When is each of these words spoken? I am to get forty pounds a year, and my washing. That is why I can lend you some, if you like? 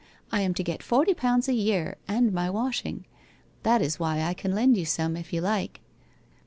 I 0.31 0.41
am 0.41 0.55
to 0.55 0.63
get 0.63 0.81
forty 0.81 1.13
pounds 1.13 1.47
a 1.47 1.53
year, 1.53 1.95
and 2.07 2.33
my 2.33 2.49
washing. 2.49 3.05
That 3.61 3.83
is 3.83 3.99
why 3.99 4.21
I 4.23 4.33
can 4.33 4.51
lend 4.55 4.75
you 4.75 4.83
some, 4.83 5.15
if 5.15 5.31
you 5.31 5.41
like? 5.41 5.79